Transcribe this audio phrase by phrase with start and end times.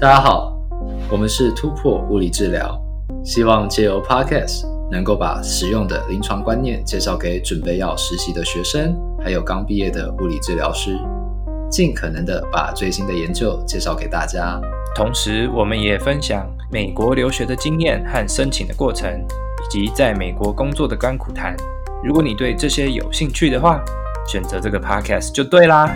[0.00, 0.56] 大家好，
[1.10, 2.80] 我们是突破物理治疗，
[3.24, 10.96] 希望借由 Podcast 能够把实用的临床观念介绍给准备要实习的学生，还有刚毕业的物理治疗师，
[11.68, 14.60] 尽可能的把最新的研究介绍给大家。
[14.94, 21.56] 同时，我们也分享美国留学的经验和申请的过程，以及在美国工作的甘苦谈。
[22.04, 23.84] 如果你对这些有兴趣的话，
[24.28, 25.92] 选择这个 Podcast 就对啦。